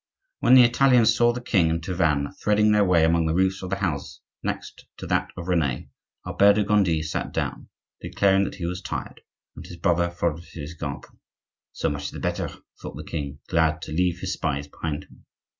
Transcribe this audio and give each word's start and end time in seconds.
When 0.39 0.55
the 0.55 0.63
Italians 0.63 1.15
saw 1.15 1.31
the 1.31 1.39
king 1.41 1.69
and 1.69 1.79
Tavannes 1.79 2.33
threading 2.41 2.71
their 2.71 2.83
way 2.83 3.03
among 3.05 3.27
the 3.27 3.35
roofs 3.35 3.61
of 3.61 3.69
the 3.69 3.75
house 3.75 4.19
next 4.41 4.87
to 4.97 5.05
that 5.05 5.27
of 5.37 5.47
Rene, 5.47 5.89
Albert 6.25 6.53
de 6.53 6.63
Gondi 6.63 7.03
sat 7.03 7.31
down, 7.31 7.69
declaring 8.01 8.43
that 8.45 8.55
he 8.55 8.65
was 8.65 8.81
tired, 8.81 9.21
and 9.55 9.63
his 9.63 9.77
brother 9.77 10.09
followed 10.09 10.43
his 10.43 10.71
example. 10.71 11.19
"So 11.71 11.87
much 11.87 12.09
the 12.09 12.19
better," 12.19 12.49
thought 12.81 12.95
the 12.95 13.03
king, 13.03 13.41
glad 13.47 13.79
to 13.83 13.91
leave 13.91 14.21
his 14.21 14.33
spies 14.33 14.67
behind 14.67 15.03
him. 15.03 15.27